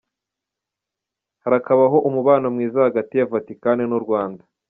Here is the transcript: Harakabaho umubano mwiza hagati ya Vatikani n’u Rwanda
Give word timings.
Harakabaho 1.43 1.97
umubano 2.09 2.45
mwiza 2.53 2.77
hagati 2.87 3.13
ya 3.17 3.29
Vatikani 3.33 3.83
n’u 3.87 3.99
Rwanda 4.05 4.43